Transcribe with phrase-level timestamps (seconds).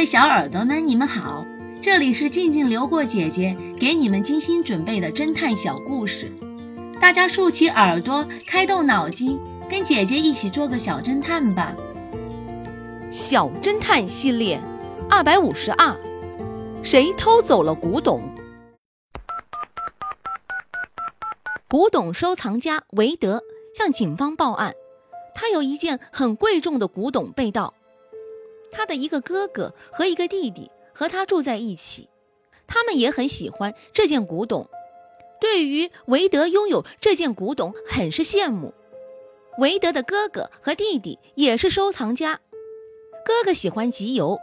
[0.00, 1.44] 位小耳朵们，你们好，
[1.82, 6.32] 这里是静静流过姐姐给你们精心准备的侦探小故事，
[7.02, 11.74] 大家竖起耳朵，开动脑筋，跟姐姐一起做个小侦探吧。
[13.10, 14.58] 小侦探系列
[15.10, 15.94] 二百五十二，
[16.82, 18.22] 谁偷走了古董？
[21.68, 23.42] 古董收藏家韦德
[23.76, 24.72] 向警方报案，
[25.34, 27.74] 他有一件很贵重的古董被盗。
[28.70, 32.08] 他的一个哥哥和一个弟弟和他住在一起，
[32.66, 34.68] 他们也很喜欢这件古董，
[35.40, 38.74] 对于韦德拥有这件古董很是羡慕。
[39.58, 42.40] 韦德的哥哥和弟弟也是收藏家，
[43.24, 44.38] 哥哥喜欢集邮，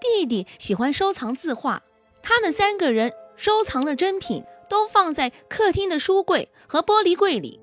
[0.00, 1.82] 弟弟喜欢收藏字画。
[2.22, 7.60] 他们三个人收藏的珍品都放在客厅的书柜和玻璃柜里，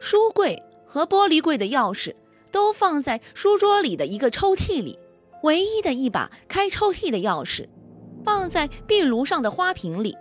[0.00, 2.14] 书柜和玻璃柜的钥匙
[2.50, 4.98] 都放在书桌里的一个抽屉里。
[5.42, 7.68] 唯一的一把开抽屉的钥匙，
[8.24, 10.16] 放在壁炉上的花瓶里。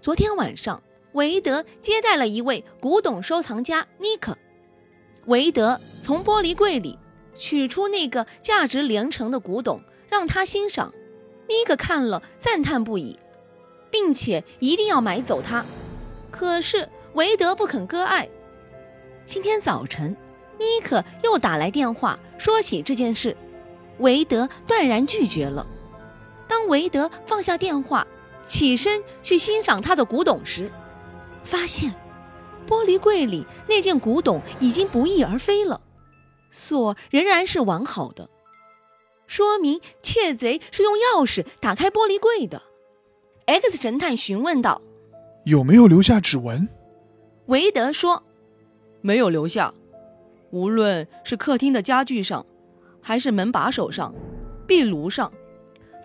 [0.00, 4.36] 昨天晚上，韦德接待了一位古董收藏家尼克。
[5.26, 6.98] 韦德从玻璃柜里
[7.36, 10.92] 取出那个价值连城的古董，让他欣赏。
[11.46, 13.18] 尼克看了，赞叹不已，
[13.90, 15.64] 并且一定要买走它。
[16.30, 18.26] 可是韦德不肯割爱。
[19.26, 20.16] 今天早晨，
[20.58, 23.36] 尼克又打来电话，说起这件事。
[24.00, 25.66] 韦德断然拒绝了。
[26.48, 28.06] 当韦德放下电话，
[28.44, 30.70] 起身去欣赏他的古董时，
[31.44, 31.94] 发现
[32.68, 35.80] 玻璃柜里那件古董已经不翼而飞了，
[36.50, 38.28] 锁仍然是完好的，
[39.26, 42.62] 说明窃贼是用钥匙打开玻璃柜的。
[43.46, 44.82] X 神探询问道
[45.46, 46.68] ：“有没有留下指纹？”
[47.46, 48.22] 韦德说
[49.02, 49.72] ：“没有留下，
[50.50, 52.44] 无论是客厅的家具上。”
[53.02, 54.14] 还是门把手上、
[54.66, 55.32] 壁炉上，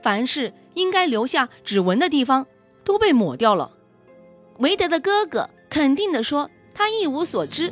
[0.01, 2.47] 凡是应该留下指纹的地方
[2.83, 3.71] 都被抹掉了。
[4.59, 7.71] 韦德的哥哥肯定地说：“他一无所知。”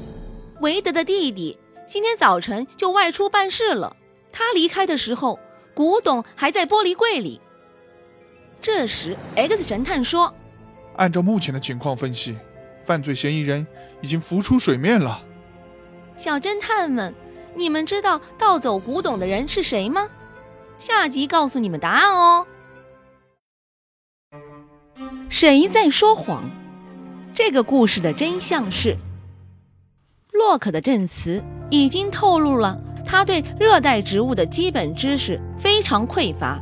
[0.62, 3.96] 韦德的弟弟今天早晨就外出办事了。
[4.32, 5.40] 他离开的时候，
[5.74, 7.40] 古董还在玻璃柜里。
[8.62, 10.34] 这时，X 神探说
[10.98, 12.36] ：“按照目前的情况分析，
[12.82, 13.66] 犯罪嫌疑人
[14.02, 15.24] 已经浮出水面了。”
[16.18, 17.14] 小侦探们。
[17.56, 20.10] 你们知道盗走古董的人是谁吗？
[20.78, 22.46] 下集告诉你们答案哦。
[25.30, 26.44] 谁在说谎？
[27.34, 28.98] 这个故事的真相是，
[30.32, 36.60] 洛克的证词已经透露了他对热带植物的基本知识非常匮乏。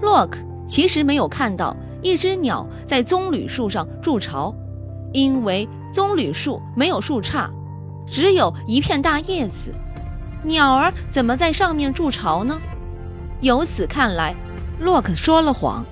[0.00, 4.54] 洛克其实没有看到一只鸟在棕榈树上筑巢，
[5.12, 7.50] 因为棕榈树没有树杈，
[8.08, 9.74] 只有一片大叶子。
[10.42, 12.60] 鸟儿怎么在上面筑巢呢？
[13.40, 14.34] 由此看来，
[14.80, 15.84] 洛克说了谎。